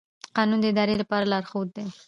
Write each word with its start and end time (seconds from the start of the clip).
قانون 0.35 0.59
د 0.61 0.65
ادارې 0.71 0.95
لپاره 1.01 1.25
لارښود 1.31 1.67
دی. 1.75 1.85